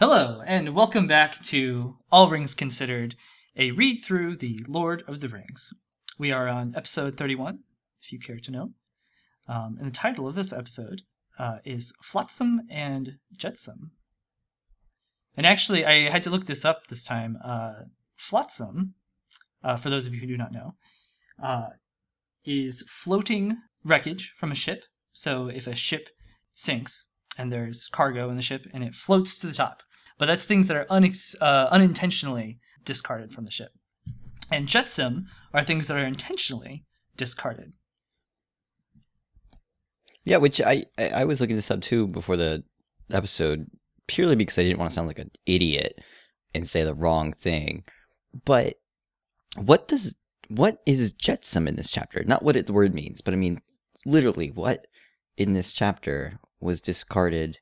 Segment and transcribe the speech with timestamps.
[0.00, 3.14] Hello, and welcome back to All Rings Considered,
[3.56, 5.72] a read through The Lord of the Rings.
[6.18, 7.60] We are on episode 31,
[8.02, 8.70] if you care to know.
[9.46, 11.02] Um, and the title of this episode
[11.38, 13.92] uh, is Flotsam and Jetsam.
[15.36, 17.38] And actually, I had to look this up this time.
[17.44, 17.84] Uh,
[18.16, 18.94] flotsam,
[19.62, 20.74] uh, for those of you who do not know,
[21.40, 21.68] uh,
[22.44, 24.82] is floating wreckage from a ship.
[25.12, 26.08] So if a ship
[26.52, 27.06] sinks
[27.38, 29.82] and there's cargo in the ship and it floats to the top,
[30.18, 33.72] but that's things that are unex- uh, unintentionally discarded from the ship.
[34.50, 36.84] And jetsam are things that are intentionally
[37.16, 37.72] discarded.
[40.24, 42.64] Yeah, which I, I was looking this up too before the
[43.10, 43.66] episode,
[44.06, 46.00] purely because I didn't want to sound like an idiot
[46.54, 47.84] and say the wrong thing.
[48.44, 48.76] But
[49.56, 50.16] what does
[50.48, 52.22] what is jetsam in this chapter?
[52.24, 53.60] Not what it, the word means, but I mean
[54.06, 54.86] literally what
[55.36, 57.58] in this chapter was discarded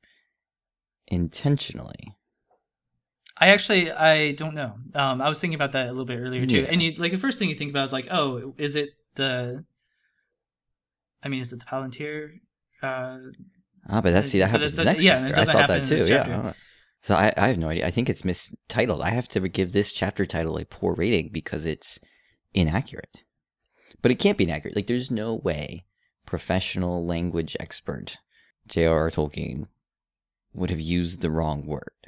[1.08, 2.16] intentionally.
[3.42, 4.74] I actually I don't know.
[4.94, 6.60] Um, I was thinking about that a little bit earlier too.
[6.60, 6.68] Yeah.
[6.70, 9.64] And you like the first thing you think about is like, oh, is it the?
[11.24, 12.38] I mean, is it the Palantir?
[12.82, 13.18] Uh,
[13.88, 15.40] Ah, but that's see that happens next yeah, chapter.
[15.40, 16.06] I thought that too.
[16.06, 16.40] Yeah.
[16.40, 16.52] uh,
[17.00, 17.84] So I, I have no idea.
[17.84, 19.02] I think it's mistitled.
[19.02, 21.98] I have to give this chapter title a poor rating because it's
[22.54, 23.24] inaccurate.
[24.02, 24.76] But it can't be inaccurate.
[24.76, 25.84] Like there's no way
[26.26, 28.18] professional language expert
[28.68, 29.10] J.R.R.
[29.10, 29.66] Tolkien
[30.54, 32.01] would have used the wrong word.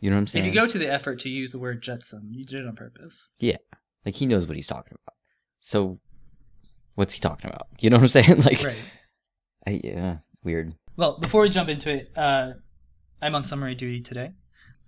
[0.00, 0.44] You know what I'm saying?
[0.44, 2.76] if you go to the effort to use the word jetsam, you did it on
[2.76, 3.30] purpose.
[3.38, 3.56] Yeah.
[4.04, 5.14] Like he knows what he's talking about.
[5.60, 6.00] So
[6.94, 7.68] what's he talking about?
[7.80, 8.42] You know what I'm saying?
[8.42, 8.76] Like Right.
[9.66, 10.74] I, yeah, weird.
[10.96, 12.52] Well, before we jump into it, uh,
[13.20, 14.32] I'm on summary duty today.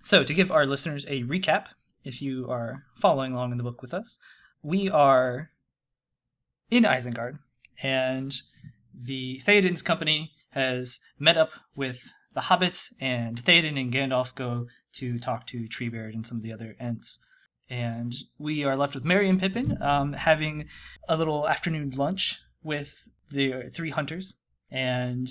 [0.05, 1.67] So, to give our listeners a recap,
[2.05, 4.19] if you are following along in the book with us,
[4.63, 5.51] we are
[6.71, 7.41] in Isengard,
[7.83, 8.35] and
[8.95, 15.19] the Theoden's company has met up with the hobbits, and Theoden and Gandalf go to
[15.19, 17.19] talk to Treebeard and some of the other Ents.
[17.69, 20.69] And we are left with Merry and Pippin um, having
[21.09, 24.37] a little afternoon lunch with the three hunters.
[24.71, 25.29] And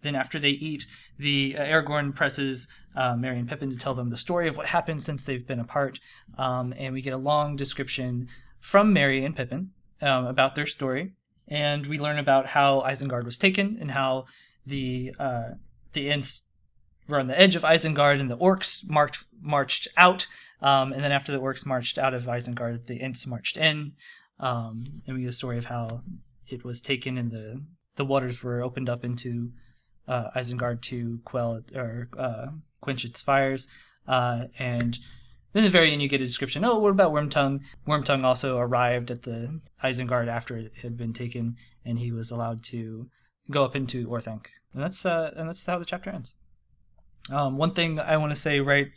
[0.00, 0.86] then after they eat,
[1.18, 4.66] the uh, Aragorn presses uh, Merry and Pippin to tell them the story of what
[4.66, 6.00] happened since they've been apart,
[6.38, 8.28] um, and we get a long description
[8.60, 11.12] from Merry and Pippin um, about their story,
[11.46, 14.24] and we learn about how Isengard was taken and how
[14.64, 15.50] the uh,
[15.92, 16.42] the Ents
[17.08, 20.26] were on the edge of Isengard and the orcs marked marched out,
[20.60, 23.92] um, and then after the orcs marched out of Isengard, the Ents marched in,
[24.40, 26.02] um, and we get a story of how
[26.48, 27.62] it was taken and the
[27.96, 29.50] the waters were opened up into
[30.06, 32.46] uh, Isengard to quell or uh,
[32.80, 33.66] quench its fires.
[34.06, 34.98] Uh, and
[35.52, 36.64] then at the very end, you get a description.
[36.64, 37.60] Oh, what about Wormtongue?
[37.88, 42.62] Wormtongue also arrived at the Isengard after it had been taken, and he was allowed
[42.64, 43.08] to
[43.50, 44.46] go up into Orthanc.
[44.72, 46.36] And that's uh, and that's how the chapter ends.
[47.30, 48.88] Um, one thing I want to say right,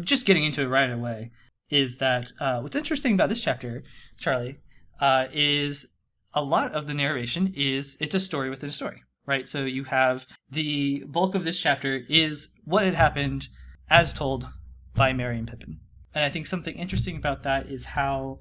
[0.00, 1.30] just getting into it right away,
[1.68, 3.82] is that uh, what's interesting about this chapter,
[4.18, 4.58] Charlie,
[5.00, 5.86] uh, is
[6.32, 9.46] a lot of the narration is it's a story within a story right?
[9.46, 13.48] So you have the bulk of this chapter is what had happened
[13.88, 14.48] as told
[14.96, 15.78] by Merry and Pippin.
[16.12, 18.40] And I think something interesting about that is how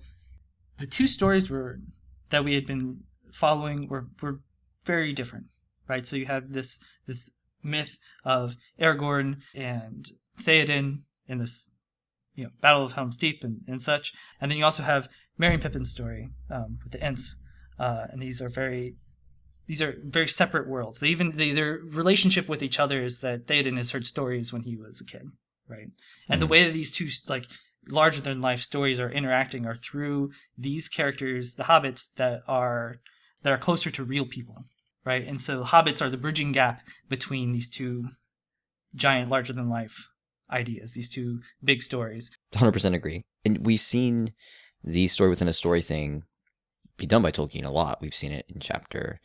[0.77, 1.79] the two stories were
[2.31, 4.39] that we had been following were, were
[4.83, 5.45] very different,
[5.87, 6.07] right?
[6.07, 7.29] So you have this this
[7.63, 10.09] myth of Aragorn and
[10.39, 11.69] Theoden in this
[12.35, 15.55] you know Battle of Helm's Deep and, and such, and then you also have Merry
[15.55, 17.35] and Pippin's story um, with the Ents,
[17.79, 18.95] uh, and these are very
[19.67, 20.99] these are very separate worlds.
[20.99, 24.63] They even they, their relationship with each other is that Theoden has heard stories when
[24.63, 25.27] he was a kid,
[25.67, 25.89] right?
[26.27, 26.49] And the Mhm.
[26.49, 27.45] way that these two like
[27.87, 32.97] larger than life stories are interacting are through these characters, the hobbits that are
[33.43, 34.65] that are closer to real people,
[35.05, 35.25] right?
[35.25, 38.05] And so hobbits are the bridging gap between these two
[38.95, 40.07] giant larger than life
[40.51, 42.31] ideas, these two big stories.
[42.53, 43.23] 100% agree.
[43.45, 44.33] And we've seen
[44.83, 46.23] the story within a story thing
[46.97, 48.01] be done by Tolkien a lot.
[48.01, 49.21] We've seen it in chapter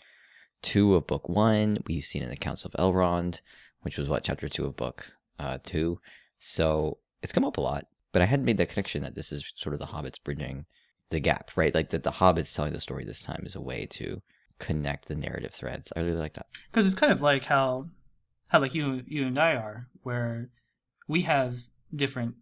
[0.63, 1.79] two of book one.
[1.87, 3.41] We've seen it in the Council of Elrond,
[3.83, 6.01] which was what, chapter two of book uh, two.
[6.39, 9.53] So it's come up a lot, but I hadn't made that connection that this is
[9.57, 10.67] sort of the hobbits bridging
[11.11, 11.75] the gap, right?
[11.75, 14.23] Like that the hobbits telling the story this time is a way to
[14.59, 15.93] connect the narrative threads.
[15.97, 16.47] I really like that.
[16.71, 17.89] because it's kind of like how
[18.49, 20.51] how like you you and I are, where
[21.09, 21.59] we have
[21.95, 22.35] different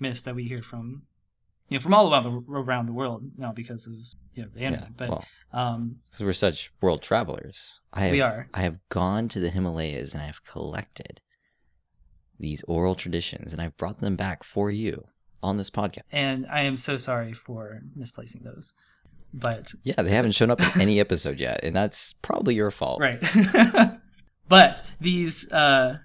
[0.00, 1.02] myths that we hear from
[1.68, 3.94] you know from all around the around the world now because of
[4.34, 4.96] you know the internet.
[4.96, 7.80] but well, um, because we're such world travelers.
[7.92, 11.20] I have, we are I have gone to the Himalayas and I have collected
[12.38, 15.04] these oral traditions and I've brought them back for you
[15.42, 16.02] on this podcast.
[16.12, 18.74] and I am so sorry for misplacing those.
[19.34, 23.00] But yeah, they haven't shown up in any episode yet, and that's probably your fault.
[23.00, 23.20] right,
[24.48, 25.98] but these uh,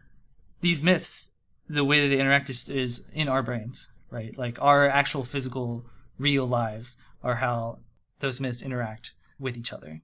[0.60, 1.32] these myths
[1.72, 4.38] the way that they interact is, is in our brains, right?
[4.38, 5.86] Like our actual physical,
[6.18, 7.80] real lives are how
[8.20, 10.02] those myths interact with each other.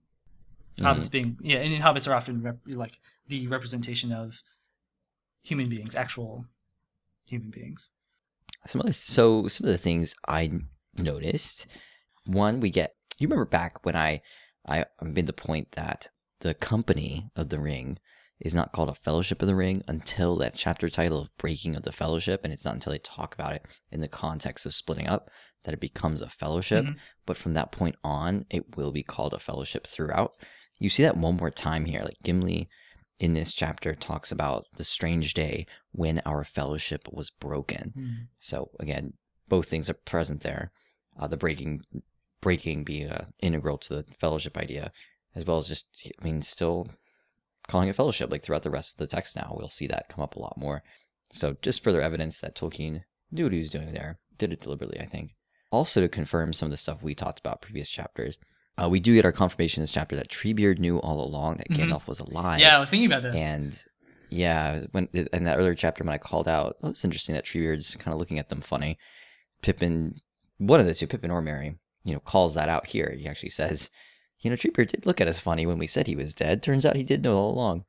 [0.80, 4.42] Hobbits being yeah, and hobbits are often rep- like the representation of
[5.42, 6.46] human beings, actual
[7.26, 7.90] human beings.
[8.68, 10.52] Some of the, so some of the things I
[10.96, 11.68] noticed.
[12.26, 12.94] One, we get.
[13.18, 14.22] You remember back when I
[14.68, 16.10] I made the point that
[16.40, 18.00] the company of the ring
[18.40, 21.84] is not called a Fellowship of the Ring until that chapter title of Breaking of
[21.84, 25.08] the Fellowship, and it's not until they talk about it in the context of splitting
[25.08, 25.32] up
[25.64, 26.86] that it becomes a fellowship.
[26.86, 26.98] Mhm.
[27.26, 30.36] But from that point on, it will be called a fellowship throughout.
[30.78, 32.02] You see that one more time here.
[32.04, 32.70] Like Gimli
[33.20, 38.28] in this chapter talks about the strange day when our fellowship was broken.
[38.38, 39.14] So again,
[39.48, 40.72] both things are present there.
[41.20, 41.82] Uh, the breaking,
[42.42, 44.92] breaking being uh, integral to the fellowship idea,
[45.36, 46.88] as well as just, I mean, still
[47.68, 48.32] calling it fellowship.
[48.32, 50.58] Like throughout the rest of the text now, we'll see that come up a lot
[50.58, 50.84] more.
[51.32, 54.20] So just further evidence that Tolkien knew what he was doing there.
[54.38, 55.32] Did it deliberately, I think.
[55.72, 58.38] Also to confirm some of the stuff we talked about previous chapters,
[58.82, 61.70] uh, we do get our confirmation in this chapter that Treebeard knew all along that
[61.70, 61.90] Mhm.
[61.90, 62.60] Gandalf was alive.
[62.60, 63.36] Yeah, I was thinking about this.
[63.36, 63.84] And
[64.30, 67.96] yeah, when in that earlier chapter when I called out, oh, it's interesting that Treebeard's
[67.96, 68.98] kind of looking at them funny.
[69.62, 70.16] Pippin,
[70.58, 71.76] one of the two, Pippin or Merry,
[72.08, 73.14] you know, calls that out here.
[73.18, 73.90] He actually says,
[74.40, 76.64] you know, Treebeard did look at us funny when we said he was dead.
[76.64, 77.84] Turns out he did know all along.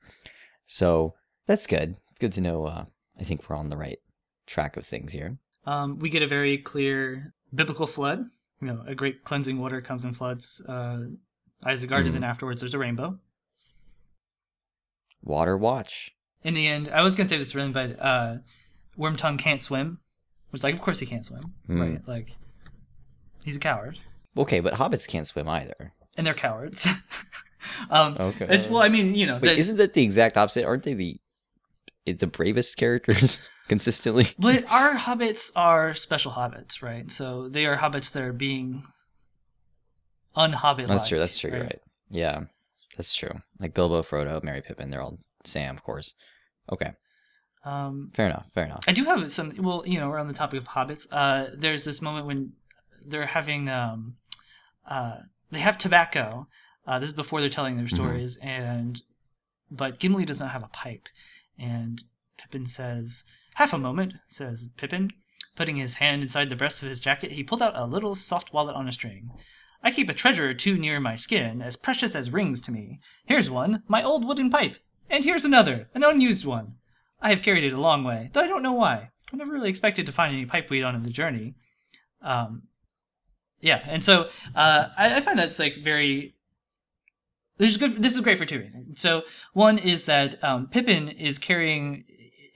[0.67, 1.15] So
[1.47, 1.97] that's good.
[2.19, 2.67] Good to know.
[2.67, 2.85] Uh,
[3.19, 3.99] I think we're on the right
[4.47, 5.39] track of things here.
[5.67, 8.25] Um, we get a very clear biblical flood.
[8.61, 10.99] You know, a great cleansing water comes and floods uh,
[11.65, 12.07] Isengard, Mhm.
[12.07, 13.19] and then afterwards there's a rainbow.
[15.23, 16.13] Water watch.
[16.43, 18.37] In the end, I was gonna say this really, but uh,
[18.99, 19.99] Wormtongue can't swim.
[20.51, 21.81] Which, like, of course he can't swim, Hmm.
[21.81, 22.09] right?
[22.09, 22.33] Like,
[23.49, 23.99] he's a coward,
[24.37, 25.93] Okay, but hobbits can't swim either.
[26.17, 26.87] and they're cowards.
[27.91, 28.47] um, Okay.
[28.49, 30.65] It's well, I mean, you know, Wait, isn't that the exact opposite?
[30.65, 31.21] Aren't they the
[32.07, 34.29] the bravest characters consistently?
[34.39, 37.11] But our hobbits are special hobbits, right?
[37.11, 38.85] So they are hobbits that are being
[40.37, 40.87] unhobbit.
[40.89, 41.19] That's true.
[41.19, 41.51] That's true.
[41.51, 41.81] You're right.
[42.11, 42.41] Yeah,
[42.97, 43.33] that's true.
[43.61, 46.15] Like Bilbo, Frodo, Merry Pippin, they're all Sam, of course.
[46.73, 46.93] Okay,
[47.65, 48.47] Um, fair enough.
[48.55, 48.85] Fair enough.
[48.87, 49.53] I do have some.
[49.59, 51.07] Well, you know, we're on the topic of hobbits.
[51.11, 52.53] Uh, there's this moment when
[53.09, 54.17] they're having, um,
[54.89, 55.19] uh,
[55.51, 56.49] they have tobacco.
[56.87, 57.95] Uh, this is before they're telling their Mhm.
[57.95, 59.03] stories, and
[59.71, 61.09] but Gimli does not have a pipe,
[61.59, 62.05] and
[62.39, 63.25] Pippin says,
[63.55, 65.11] "Half a moment," says Pippin,
[65.57, 67.33] putting his hand inside the breast of his jacket.
[67.33, 69.31] He pulled out a little soft wallet on a string.
[69.83, 73.01] I keep a treasure or two near my skin, as precious as rings to me.
[73.27, 74.77] Here's one, my old wooden pipe,
[75.11, 76.79] and here's another, an unused one.
[77.21, 79.11] I have carried it a long way, though I don't know why.
[79.33, 81.57] I never really expected to find any pipeweed on the journey.
[82.23, 82.68] Um,
[83.61, 86.35] yeah, and so uh, I, I find that's like very.
[87.59, 87.97] This is good.
[88.03, 89.01] This is great for two reasons.
[89.01, 89.23] So
[89.53, 92.05] one is that um, Pippin is carrying,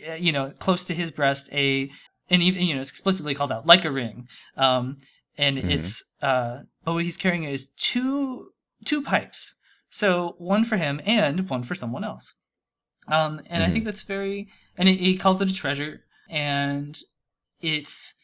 [0.08, 1.90] uh, you know, close to his breast a,
[2.30, 4.98] and even you know, it's explicitly called out like a ring, um,
[5.36, 5.70] and Mhm.
[5.70, 8.52] it's uh, but what he's carrying is two
[8.84, 9.54] two pipes.
[9.90, 12.34] So one for him and one for someone else.
[13.08, 14.48] Um, and I think that's very,
[14.78, 16.04] and he calls it a treasure.
[16.30, 16.98] And
[17.60, 18.14] it's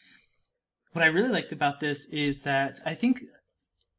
[0.92, 3.22] what I really liked about this is that I think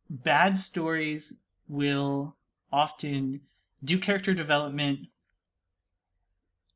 [0.09, 1.33] bad stories
[1.67, 2.35] will
[2.71, 3.41] often
[3.83, 4.99] do character development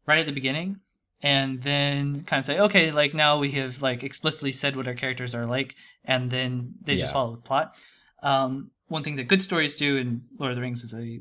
[0.06, 0.80] right at the beginning
[1.22, 4.94] and then kind of say okay like now we have like explicitly said what our
[4.94, 7.76] characters are like and then they just follow with plot.
[8.22, 11.20] Um, one thing that good stories do in lord of the rings is a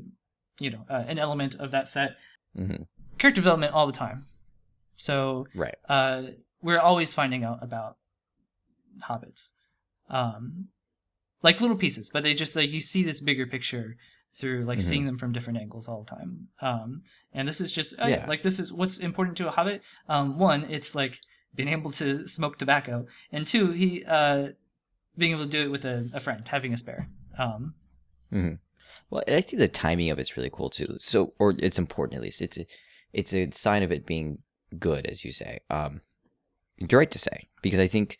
[0.59, 2.15] you know uh, an element of that set.
[2.55, 2.83] Hmm
[3.17, 4.25] character development all the time.
[4.97, 5.75] So Right.
[5.87, 6.23] uh,
[6.61, 7.97] we're always finding out about
[9.09, 9.51] hobbits
[10.09, 10.67] um,
[11.41, 13.97] like little pieces but they just like you see this bigger picture
[14.35, 14.83] through like Mhm.
[14.83, 18.25] seeing them from different angles all the time um, and this is just oh, yeah.
[18.27, 21.19] Like this is what's important to a hobbit um, one it's like
[21.55, 24.49] being able to smoke tobacco and two he uh,
[25.17, 27.07] being able to do it with a, a friend having a spare
[27.37, 27.75] um,
[29.09, 30.97] Well, I think the timing of it's really cool too.
[30.99, 32.41] So, or it's important at least.
[32.41, 32.65] It's a,
[33.11, 34.39] it's a sign of it being
[34.79, 35.59] good, as you say.
[35.69, 36.01] Um,
[36.77, 38.17] you're right to say because I think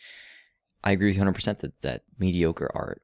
[0.83, 3.01] I agree with you 100 percent that that mediocre art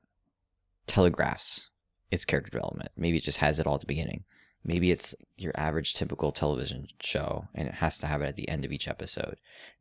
[0.87, 1.69] telegraphs
[2.11, 2.91] its character development.
[2.97, 4.23] Maybe it just has it all at the beginning.
[4.63, 8.49] Maybe it's your average typical television show, and it has to have it at the
[8.49, 9.37] end of each episode.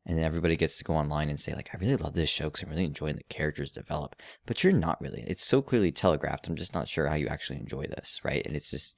[0.06, 2.44] And then everybody gets to go online and say, like, I really love this show
[2.44, 4.14] because I'm really enjoying the characters develop.
[4.46, 5.24] But you're not really.
[5.26, 6.46] It's so clearly telegraphed.
[6.46, 8.46] I'm just not sure how you actually enjoy this, right?
[8.46, 8.94] And it's just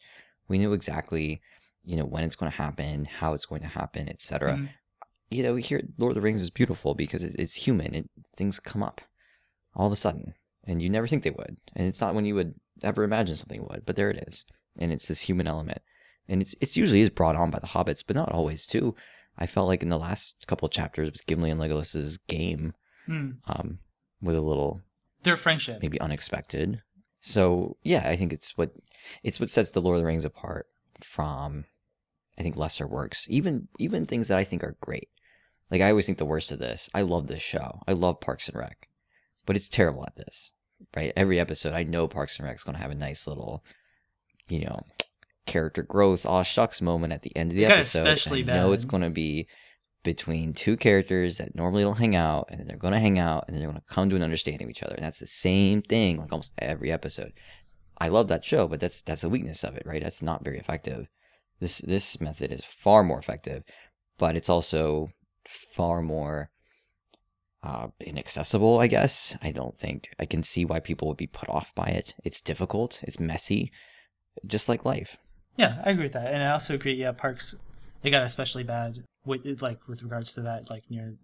[0.49, 1.41] we know exactly,
[1.83, 4.57] you know, when it's going to happen, how it's going to happen, etc.
[4.57, 4.69] Mhm.
[5.31, 7.95] You know, here Lord of the Rings is beautiful because it, it's human.
[7.95, 9.01] It, things come up
[9.75, 10.35] all of a sudden,
[10.65, 11.59] and you never think they would.
[11.77, 14.45] And it's not when you would ever imagine something would, but there it is.
[14.77, 15.83] And it's this human element,
[16.29, 18.95] and it's it's usually is brought on by the hobbits, but not always too.
[19.39, 22.75] I felt like in the last couple of chapters with Gimli and Legolas's game
[23.07, 23.31] Hmm.
[23.47, 23.79] um,
[24.21, 24.83] was a little
[25.23, 25.81] Their friendship.
[25.81, 26.83] maybe unexpected.
[27.21, 28.73] So yeah, I think it's what
[29.23, 30.67] it's what sets the Lord of the Rings apart
[31.01, 31.65] from
[32.39, 33.27] I think lesser works.
[33.31, 35.09] Even even things that I think are great.
[35.71, 36.91] Like I always think the worst of this.
[36.95, 37.81] I love this show.
[37.87, 38.89] I love Parks and Rec.
[39.47, 40.53] But it's terrible at this.
[40.97, 41.13] Right?
[41.17, 43.63] Every episode I know Parks and Rec is gonna have a nice little,
[44.49, 44.81] you know,
[45.47, 48.07] character growth, aw shucks moment at the end of the episode.
[48.07, 49.47] especially I know it's gonna be
[50.03, 53.57] between two characters that normally don't hang out and they're going to hang out and
[53.57, 56.17] they're going to come to an understanding of each other and that's the same thing
[56.17, 57.33] like almost every episode
[57.99, 60.59] i love that show but that's that's a weakness of it right that's not very
[60.59, 61.07] effective
[61.59, 63.63] this this method is far more effective
[64.19, 65.09] but it's also
[65.51, 66.51] far more
[67.63, 71.49] uh, inaccessible i guess i don't think i can see why people would be put
[71.51, 73.71] off by it it's difficult it's messy
[74.47, 75.17] just like life
[75.57, 76.95] Yeah, I agree with that, and I also agree.
[76.95, 77.55] Yeah, Parks,
[78.03, 81.17] it got especially bad with like with regards to that, like near,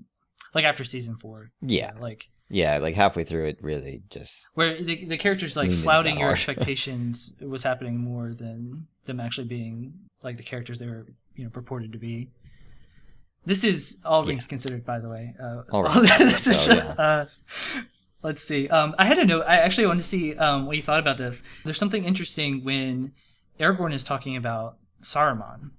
[0.53, 1.51] like after season four.
[1.63, 1.93] Yeah.
[1.99, 6.31] like yeah like halfway through it really just where the the characters like flouting your
[6.37, 9.93] expectations was happening more than them actually being
[10.23, 12.29] like the characters they were you know purported to be.
[13.47, 14.27] This is all Yeah.
[14.29, 15.35] things considered, by the way.
[15.41, 15.83] Uh, All
[16.19, 16.83] this is, So, yeah.
[16.99, 17.27] uh,
[18.23, 18.69] let's see.
[18.69, 19.45] Um, I had a note.
[19.47, 21.43] I actually wanted to see um, what you thought about this.
[21.65, 23.13] There's something interesting when
[23.59, 25.71] Aragorn is talking about Saruman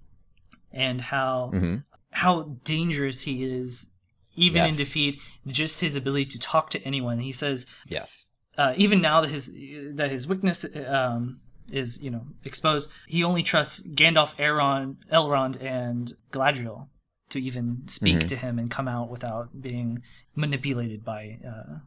[0.71, 1.83] and how mhm.
[2.11, 3.89] how dangerous he is,
[4.35, 5.19] even in defeat.
[5.45, 7.19] Just his ability to talk to anyone.
[7.19, 8.25] He says yes
[8.57, 9.53] uh, even now that his
[9.93, 11.39] that his weakness um,
[11.71, 16.87] is you know exposed, he only trusts Gandalf, Elrond, Elrond, and Galadriel
[17.29, 18.27] to even speak Mhm.
[18.29, 20.01] to him and come out without being
[20.35, 21.79] manipulated by uh,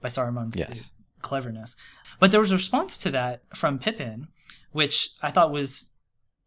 [0.00, 0.90] by Saruman's Yes.
[1.22, 1.76] cleverness.
[2.18, 4.28] But there was a response to that from Pippin,
[4.72, 5.90] which I thought was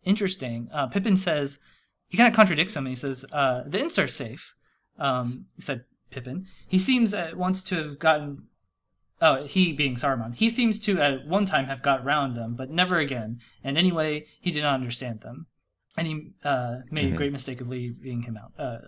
[0.04, 0.70] interesting.
[0.72, 1.60] Uh, Pippin says
[2.08, 2.86] he kind of contradicts him.
[2.86, 4.54] He says uh, the Ents are safe.
[4.98, 6.46] Um, said Pippin.
[6.68, 8.48] He seems at once to have gotten.
[9.22, 10.34] Oh, he being Saruman.
[10.36, 13.40] He seems to at one time have got round them, but never again.
[13.64, 15.46] And anyway, he did not understand them,
[15.98, 17.18] and he uh, made a Mhm.
[17.18, 18.54] great mistake of leaving him out.
[18.58, 18.88] Uh,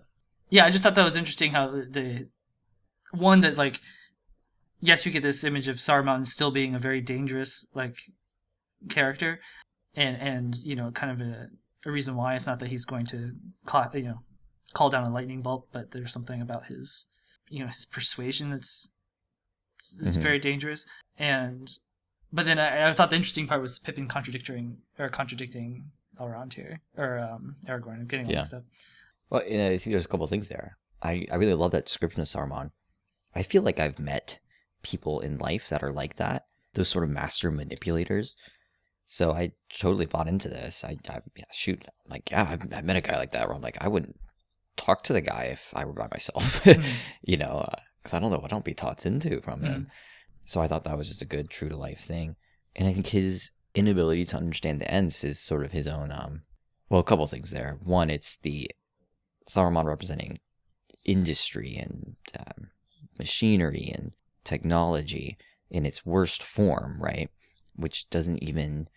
[0.49, 2.29] yeah, I just thought that was interesting how the, the
[3.11, 3.79] one that like
[4.79, 7.97] yes, you get this image of Saruman still being a very dangerous like
[8.89, 9.39] character,
[9.95, 11.47] and and you know kind of a,
[11.85, 13.33] a reason why it's not that he's going to
[13.65, 14.19] call you know
[14.73, 17.07] call down a lightning bolt, but there's something about his
[17.49, 18.89] you know his persuasion that's
[19.99, 20.21] is Mhm.
[20.21, 20.85] very dangerous.
[21.17, 21.69] And
[22.31, 26.81] but then I, I thought the interesting part was Pippin contradicting or contradicting Elrond here
[26.97, 27.99] or um, Aragorn.
[28.01, 28.39] I'm getting all Yeah.
[28.39, 28.63] mixed up.
[29.29, 30.77] Well, and I think there's a couple of things there.
[31.01, 32.71] I, I really love that description of Saruman.
[33.33, 34.39] I feel like I've met
[34.81, 36.43] people in life that are like that,
[36.73, 38.35] those sort of master manipulators.
[39.07, 40.83] So I totally bought into this.
[40.83, 43.61] I, I yeah, shoot, like yeah, I've, I've met a guy like that where I'm
[43.61, 44.15] like, I wouldn't
[44.77, 46.85] talk to the guy if I were by myself, Mhm.
[47.23, 47.67] you know,
[48.01, 49.73] because I don't know what I'll be taught into from him.
[49.81, 49.89] Mm-hmm.
[50.47, 52.35] So I thought that was just a good true to life thing.
[52.75, 56.43] And I think his inability to understand the Ents is sort of his own um
[56.89, 57.77] well, a couple things there.
[57.83, 58.69] One, it's the
[59.49, 60.39] Saruman representing
[61.03, 62.69] industry and um,
[63.17, 65.37] machinery and technology
[65.71, 67.29] in its worst form, right?
[67.75, 68.87] Which doesn't even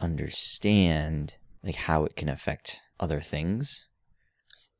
[0.00, 3.86] understand like how it can affect other things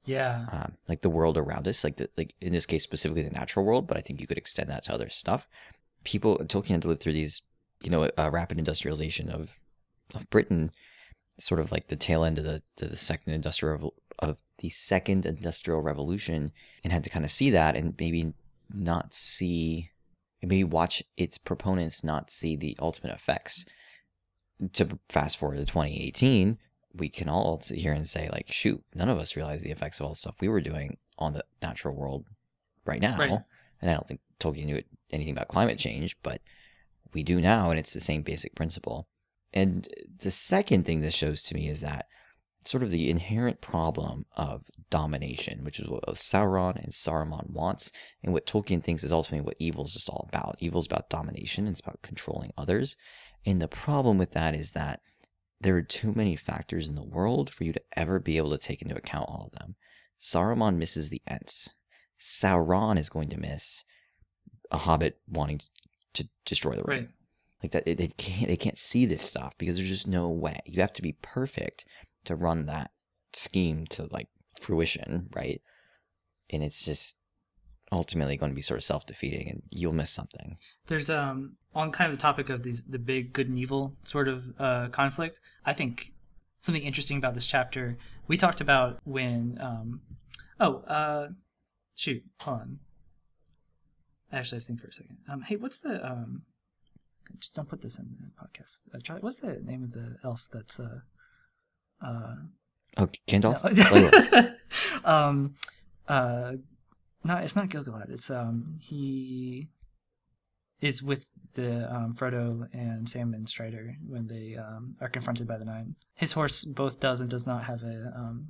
[0.04, 0.46] Yeah.
[0.50, 3.64] um, like the world around us, like the, like in this case specifically the natural
[3.64, 5.48] world, but I think you could extend that to other stuff.
[6.04, 7.42] People Tolkien had to live through these,
[7.82, 9.58] you know, uh, rapid industrialization of
[10.14, 10.70] of Britain,
[11.38, 15.26] sort of like the tail end of the the, the second industrial of the second
[15.26, 16.52] industrial revolution,
[16.84, 18.32] and had to kind of see that and maybe
[18.72, 19.90] not see,
[20.42, 23.64] maybe watch its proponents not see the ultimate effects.
[24.74, 26.56] To fast forward to 2018,
[26.94, 29.98] we can all sit here and say like shoot none of us realize the effects
[29.98, 32.26] of all the stuff we were doing on the natural world
[32.84, 33.30] right now Right.
[33.80, 36.42] and i don't think tolkien knew anything about climate change but
[37.14, 39.08] we do now and it's the same basic principle
[39.52, 39.88] and
[40.18, 42.06] the second thing this shows to me is that
[42.64, 47.90] sort of the inherent problem of domination which is what sauron and saruman wants
[48.22, 51.10] and what tolkien thinks is ultimately what evil is just all about evil is about
[51.10, 52.96] domination and it's about controlling others
[53.44, 55.00] and the problem with that is that
[55.62, 58.58] there are too many factors in the world for you to ever be able to
[58.58, 59.76] take into account all of them.
[60.20, 61.70] Saruman misses the Ents.
[62.18, 63.84] Sauron is going to miss
[64.70, 65.60] a hobbit wanting
[66.14, 66.98] to destroy the ring.
[66.98, 67.08] Right.
[67.62, 70.60] Like that, they can't they can't see this stuff because there's just no way.
[70.64, 71.84] You have to be perfect
[72.24, 72.90] to run that
[73.32, 74.28] scheme to like
[74.60, 75.60] fruition, right?
[76.50, 77.16] And it's just
[77.92, 80.58] ultimately going to be sort of self defeating, and you'll miss something.
[80.88, 84.28] There's um on kind of the topic of these the big good and evil sort
[84.28, 85.40] of uh, conflict.
[85.64, 86.12] I think
[86.60, 87.96] something interesting about this chapter
[88.28, 90.00] we talked about when um,
[90.62, 91.28] Oh, uh,
[91.96, 92.78] shoot, hold on.
[94.32, 95.18] I actually to think for a second.
[95.28, 96.42] Um, hey, what's the um?
[97.38, 98.80] Just don't put this in the podcast.
[98.94, 101.00] Uh, Charlie, what's the name of the elf that's uh,
[102.04, 102.34] uh,
[102.96, 103.62] Oh, Gandalf.
[103.64, 103.70] no.
[103.70, 104.54] Legolas.
[105.04, 105.54] um,
[106.08, 106.52] uh,
[107.24, 108.10] not it's not Gil-galad.
[108.10, 109.68] It's um he
[110.80, 115.56] is with the um, Frodo and Sam and Strider when they um, are confronted by
[115.56, 115.94] the Nine.
[116.14, 118.48] His horse both does and does not have a um.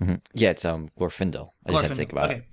[0.00, 0.20] Mhm.
[0.34, 1.50] Yeah, it's um Glorfindel.
[1.66, 2.40] I just had to think about okay.
[2.40, 2.44] it.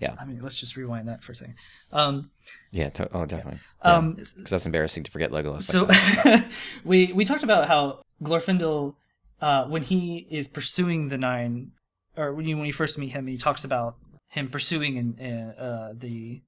[0.00, 0.14] Yeah.
[0.20, 1.54] I mean, let's just rewind that for a second.
[1.92, 2.30] Um,
[2.72, 2.88] Yeah.
[2.90, 3.60] To- oh, definitely.
[3.82, 5.62] um, because that's embarrassing to forget Legolas.
[5.62, 6.44] so like
[6.84, 8.94] we we talked about how Glorfindel,
[9.40, 11.72] uh, when he is pursuing the nine,
[12.16, 13.96] or when you when you first meet him, he talks about
[14.28, 16.42] him pursuing in, in uh, the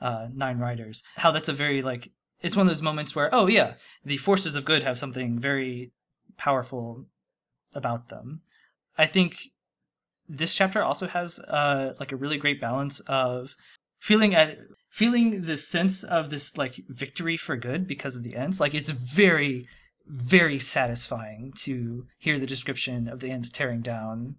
[0.00, 1.02] uh, nine riders.
[1.16, 4.54] How that's a very like it's one of those moments where oh yeah, the forces
[4.54, 5.92] of good have something very
[6.36, 7.04] powerful
[7.74, 8.40] about them.
[8.98, 9.36] I think
[10.38, 13.56] this chapter also has uh, like a really great balance of
[14.00, 14.58] feeling at
[14.88, 18.90] feeling the sense of this like victory for good because of the Ents like it's
[18.90, 19.66] very
[20.06, 24.36] very satisfying to hear the description of the Ents tearing down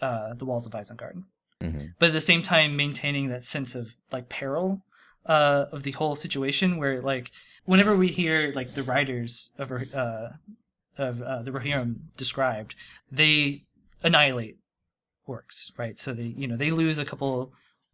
[0.00, 1.22] uh, the walls of Isengard
[1.62, 1.94] Mhm.
[1.98, 4.84] but at the same time maintaining that sense of like peril
[5.26, 7.30] uh, of the whole situation where like
[7.64, 10.28] whenever we hear like the riders of uh,
[10.98, 12.74] of uh, the Rohirrim described
[13.10, 13.62] they
[14.02, 14.58] annihilate
[15.28, 17.52] orcs right so they you know they lose a couple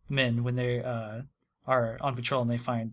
[0.08, 1.20] men when they uh,
[1.66, 2.92] are on patrol and they find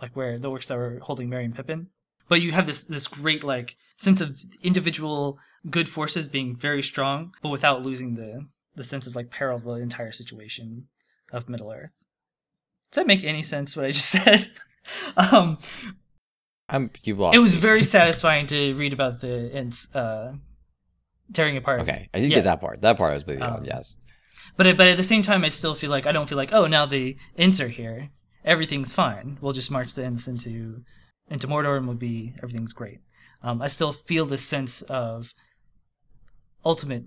[0.00, 1.88] like where the orcs that were holding Merry and Pippin
[2.28, 5.38] but you have this this great like sense of individual
[5.70, 9.64] good forces being very strong but without losing the the sense of like peril of
[9.64, 10.86] the entire situation
[11.32, 11.92] of Middle Earth.
[12.90, 13.76] Does that make any sense?
[13.76, 14.50] What I just said.
[15.16, 15.58] um,
[16.68, 17.36] I'm you've lost.
[17.36, 17.60] it was me.
[17.60, 19.50] very satisfying to read about the
[19.94, 20.32] uh,
[21.32, 21.80] tearing apart.
[21.82, 22.08] okay.
[22.14, 22.36] I did Yeah.
[22.36, 22.80] get that part.
[22.80, 23.60] That part I was with you on.
[23.60, 23.98] Um, Yes.
[24.56, 26.66] But but at the same time, I still feel like I don't feel like oh
[26.66, 28.10] now the Ents are here,
[28.44, 29.38] everything's fine.
[29.40, 30.82] We'll just march the Ents into
[31.28, 33.00] into Mordor and we'll be everything's great.
[33.42, 35.32] Um, I still feel this sense of
[36.64, 37.04] ultimate,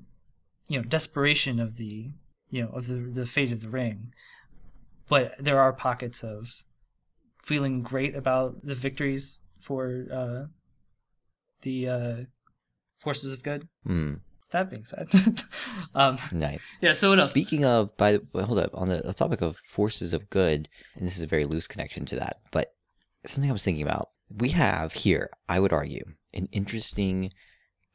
[0.68, 2.12] you know, desperation of the
[2.50, 4.14] you know of the the fate of the ring.
[5.08, 6.64] But there are pockets of
[7.44, 10.46] feeling great about the victories for uh,
[11.62, 12.16] the uh,
[13.06, 13.68] forces of good.
[13.86, 14.16] Hmm.
[14.52, 15.08] That being said,
[15.96, 16.78] um, Nice.
[16.82, 16.94] yeah.
[16.94, 17.32] So what else?
[17.32, 20.70] Speaking of, by the well, hold up on the, the topic of forces of good,
[20.96, 22.74] and this is a very loose connection to that, but
[23.26, 24.10] something I was thinking about.
[24.30, 27.32] We have here, I would argue, an interesting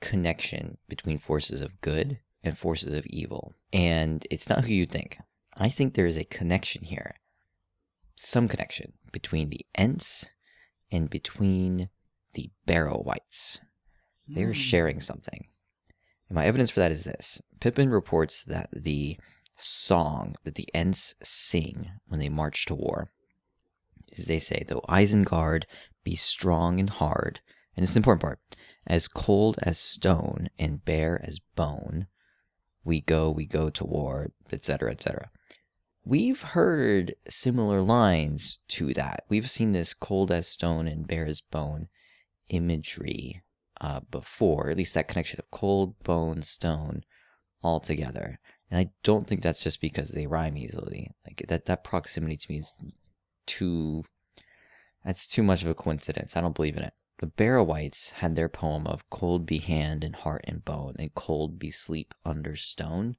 [0.01, 5.19] connection between forces of good and forces of evil, and it's not who you think.
[5.57, 7.15] I think there is a connection here,
[8.17, 10.27] some connection between the Ents
[10.91, 11.89] and between
[12.35, 13.61] the Barrow Wights.
[14.35, 14.53] They're Hmm.
[14.53, 15.49] sharing something.
[16.29, 19.19] And my evidence for that is this Pippin reports that the
[19.57, 23.13] song that the Ents sing when they march to war
[24.13, 25.65] is they say, Though Isengard
[26.05, 27.41] be strong and hard,
[27.77, 28.41] and it's the important part,
[28.87, 32.07] as cold as stone and bare as bone,
[32.85, 35.31] we go, we go to war, etc., etc.
[36.05, 39.25] We've heard similar lines to that.
[39.29, 41.89] We've seen this cold as stone and bare as bone
[42.49, 43.43] imagery
[43.81, 47.05] uh, before, at least that connection of cold, bone, stone,
[47.63, 48.39] all together.
[48.71, 51.11] And I don't think that's just because they rhyme easily.
[51.27, 52.75] Like that, that proximity to me is
[53.47, 54.05] too.
[55.05, 56.37] That's too much of a coincidence.
[56.37, 56.93] I don't believe in it.
[57.19, 61.15] The Barrow Wights had their poem of "Cold be hand and heart and bone, and
[61.15, 63.17] cold be sleep under stone."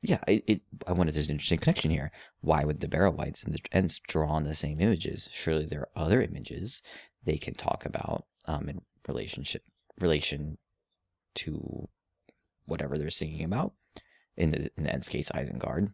[0.00, 0.60] Yeah, it, it.
[0.86, 2.12] I wonder if there's an interesting connection here.
[2.40, 5.28] Why would the Barrow Wights and the Ents draw on the same images?
[5.32, 6.82] Surely there are other images
[7.24, 9.62] they can talk about um, in relationship
[10.00, 10.58] relation
[11.36, 11.88] to
[12.66, 13.72] whatever they're singing about.
[14.36, 15.92] In the in the Ents case, Isengard.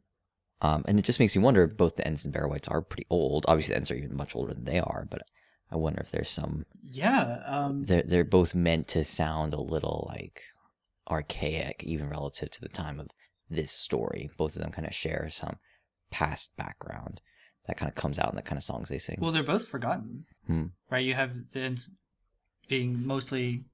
[0.63, 1.67] Um, and it just makes me wonder.
[1.67, 3.45] Both the Ents and Barrow Wights are pretty old.
[3.49, 5.07] Obviously, the Ents are even much older than they are.
[5.11, 5.23] But
[5.71, 6.65] I wonder if there's some.
[6.83, 7.43] Yeah.
[7.47, 10.43] Um, They're they're both meant to sound a little like
[11.11, 13.09] archaic, even relative to the time of
[13.49, 14.31] this story.
[14.37, 15.57] Both of them kind of share some
[16.11, 17.21] past background
[17.67, 19.19] that kind of comes out in the kind of songs they sing.
[19.21, 20.67] well, they're both forgotten, Hmm.
[20.91, 21.05] right?
[21.05, 21.91] You have the Ents
[22.69, 23.65] being mostly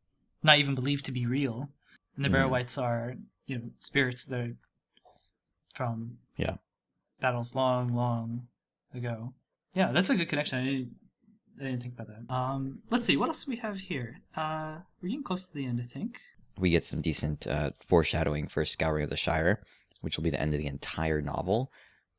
[0.47, 1.69] not even believed to be real,
[2.17, 2.53] and the Barrow Mm.
[2.53, 3.15] Wights are
[3.47, 4.57] you know spirits that are
[5.75, 6.57] from Yeah.
[7.21, 8.49] battles long, long
[8.95, 9.35] ago.
[9.75, 10.59] Yeah, that's a good connection.
[10.59, 10.97] I didn't,
[11.61, 12.33] I didn't think about that.
[12.35, 14.21] Um, let's see what else do we have here.
[14.35, 16.19] Uh, we're getting close to the end, I think.
[16.59, 19.63] we get some decent uh, foreshadowing for Scouring of the Shire,
[20.01, 21.71] which will be the end of the entire novel.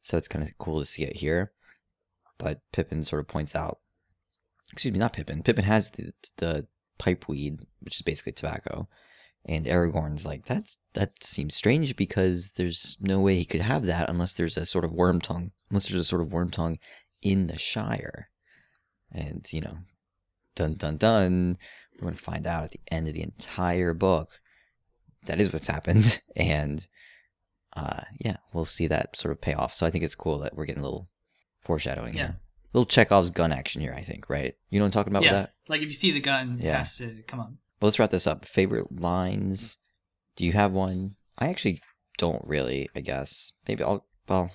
[0.03, 1.51] So it's kind of cool to see it here.
[2.37, 3.79] But Pippin sort of points out,
[4.71, 5.41] excuse me, not Pippin.
[5.41, 8.87] Pippin has the the pipe weed, which is basically tobacco,
[9.45, 14.09] And Aragorn's like, that's that seems strange because there's no way he could have that
[14.09, 16.79] unless there's a sort of worm tongue, unless there's a sort of worm tongue
[17.21, 18.29] in the Shire.
[19.11, 19.77] And you know,
[20.55, 21.57] dun dun dun,
[21.95, 24.41] we're going to find out at the end of the entire book
[25.27, 26.87] that is what's happened, and
[27.75, 29.73] uh, yeah, we'll see that sort of pay off.
[29.73, 31.09] So I think it's cool that we're getting a little
[31.61, 32.21] foreshadowing Yeah.
[32.27, 32.39] here.
[32.73, 34.53] Little Chekhov's gun action here, I think, right?
[34.69, 35.53] You know what I'm talking about yeah, with that?
[35.69, 36.69] like if you see the gun, Yeah.
[36.69, 37.57] it has to come on.
[37.81, 38.45] Well, let's wrap this up.
[38.45, 39.77] Favorite lines?
[40.35, 41.15] Do you have one?
[41.37, 41.79] I actually
[42.17, 42.89] don't really.
[42.95, 44.05] I guess maybe I'll.
[44.27, 44.51] Well,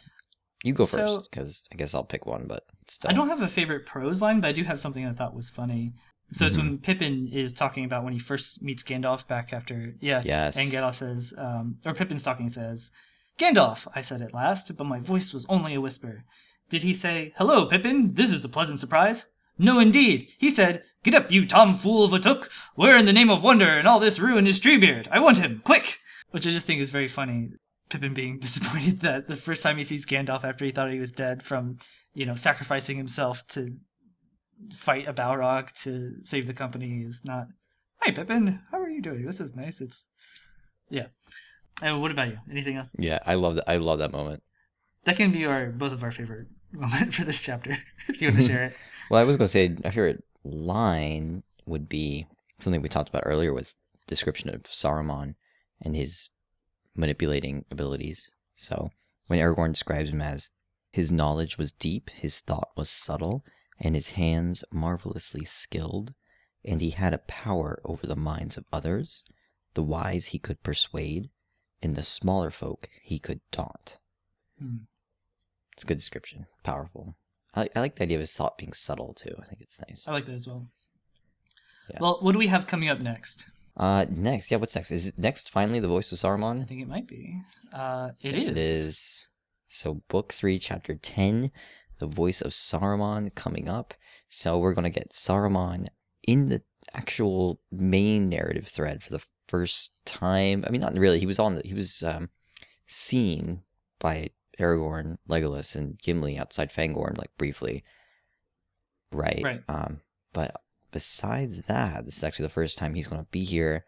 [0.62, 2.46] you go So- first because I guess I'll pick one.
[2.48, 5.12] But still, I don't have a favorite prose line, but I do have something I
[5.12, 5.92] thought was funny.
[6.32, 6.66] So it's Mm-hmm.
[6.66, 10.56] when Pippin is talking about when he first meets Gandalf back after, yeah, Yes.
[10.56, 12.90] and Gandalf says, um, or Pippin's talking says,
[13.38, 16.24] Gandalf, I said at last, but my voice was only a whisper.
[16.68, 19.26] Did he say, Hello, Pippin, this is a pleasant surprise?
[19.58, 20.30] No, indeed.
[20.38, 22.50] He said, Get up, you tomfool of a Took!
[22.74, 25.08] Where in the name of wonder and all this ruin is Treebeard?
[25.10, 25.98] I want him, quick!
[26.30, 27.50] Which I just think is very funny.
[27.90, 31.12] Pippin being disappointed that the first time he sees Gandalf after he thought he was
[31.12, 31.78] dead from,
[32.14, 33.76] you know, sacrificing himself to
[34.74, 37.48] fight a Balrog to save the company is not.
[38.00, 38.60] Hi, Pippin.
[38.70, 39.26] How are you doing?
[39.26, 39.80] This is nice.
[39.80, 40.08] It's
[40.88, 41.06] yeah.
[41.82, 42.38] And what about you?
[42.50, 42.92] Anything else?
[42.98, 43.68] Yeah, I love that.
[43.68, 44.42] I love that moment.
[45.04, 47.78] That can be our both of our favorite moment for this chapter.
[48.08, 48.76] If you want to share it.
[49.10, 52.26] Well, I was going to say my favorite line would be
[52.58, 53.74] something we talked about earlier with
[54.06, 55.34] description of Saruman
[55.80, 56.30] and his
[56.94, 58.30] manipulating abilities.
[58.54, 58.90] So
[59.26, 60.50] when Aragorn describes him as
[60.92, 63.44] his knowledge was deep, his thought was subtle,
[63.80, 66.14] and his hands marvelously skilled,
[66.64, 69.24] and he had a power over the minds of others,
[69.74, 71.30] the wise he could persuade,
[71.82, 73.98] and the smaller folk he could daunt.
[74.58, 74.76] Hmm.
[75.82, 76.46] It's a good description.
[76.62, 77.16] Powerful.
[77.56, 79.34] I, I like the idea of his thought being subtle too.
[79.42, 80.06] I think it's nice.
[80.06, 80.68] I like that as well.
[81.90, 81.98] Yeah.
[82.00, 83.50] Well, what do we have coming up next?
[83.76, 84.92] Uh, next, yeah, what's next?
[84.92, 86.60] Is it next finally the voice of Saruman?
[86.60, 87.40] I think it might be.
[87.72, 88.48] Uh, it yes, is.
[88.48, 89.26] It is.
[89.68, 91.50] So, book three, chapter ten,
[91.98, 93.92] the voice of Saruman coming up.
[94.28, 95.88] So we're gonna get Saruman
[96.22, 96.62] in the
[96.94, 100.62] actual main narrative thread for the first time.
[100.64, 101.18] I mean, not really.
[101.18, 101.62] He was on the.
[101.64, 102.30] He was um,
[102.86, 103.62] seen
[103.98, 107.84] by Aragorn, Legolas, and Gimli outside Fangorn, like briefly.
[109.10, 109.40] Right.
[109.42, 109.62] Right.
[109.68, 110.00] Um,
[110.32, 110.60] but
[110.90, 113.84] besides that, this is actually the first time he's going to be here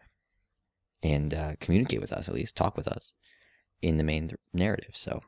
[1.03, 3.13] and uh, communicate with us, at least talk with us
[3.81, 4.91] in the main th- narrative.
[4.93, 5.21] So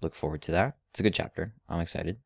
[0.00, 0.76] look forward to that.
[0.90, 1.54] It's a good chapter.
[1.68, 2.18] I'm excited.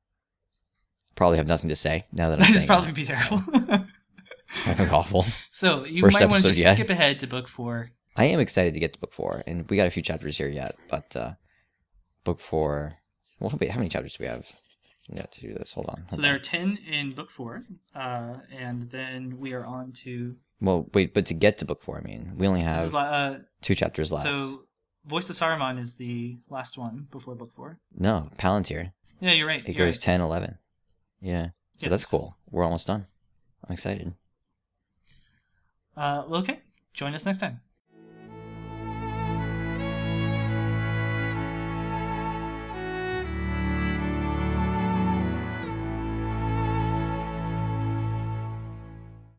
[1.15, 3.87] Probably have nothing to say now that I'm saying probably that, be so- terrible.
[4.67, 5.25] I think awful.
[5.51, 6.75] so you Worst might want to episode just yet.
[6.77, 7.91] skip ahead to book four.
[8.17, 10.49] I am excited to get to book four, and we got a few chapters here
[10.49, 11.33] yet, but uh,
[12.25, 12.95] book four.
[13.41, 14.47] Well, wait, how many chapters do we have?
[15.13, 15.73] Yeah, to do this.
[15.73, 16.05] Hold on.
[16.11, 16.37] So there on.
[16.37, 17.63] are ten in book four,
[17.95, 21.99] uh, and then we are on to Well, wait, but to get to book four,
[21.99, 24.25] I mean, we only have la- uh, two chapters left.
[24.25, 24.65] so
[25.05, 27.81] Voice of Saruman is the last one before book four.
[27.93, 28.93] No, Palantir.
[29.21, 29.61] Yeah, you're right.
[29.67, 30.03] It you're goes right.
[30.03, 30.59] 10, 11.
[31.21, 31.49] Yeah.
[31.77, 32.37] So that's cool.
[32.51, 33.07] We're almost done.
[33.67, 34.15] I'm excited.
[35.97, 36.61] Uh, well, okay.
[36.95, 37.61] Join us next time.